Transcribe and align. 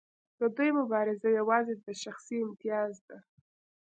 د 0.39 0.41
دوی 0.55 0.69
مبارزه 0.79 1.27
یوازې 1.39 1.73
د 1.85 1.87
شخصي 2.03 2.37
امتیاز 2.45 2.93
ده. 3.07 3.17